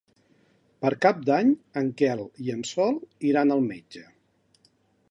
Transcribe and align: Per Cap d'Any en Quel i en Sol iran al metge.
Per 0.85 0.91
Cap 1.05 1.19
d'Any 1.27 1.51
en 1.83 1.91
Quel 2.01 2.25
i 2.47 2.51
en 2.57 2.67
Sol 2.71 2.99
iran 3.33 3.59
al 3.59 3.65
metge. 3.71 4.07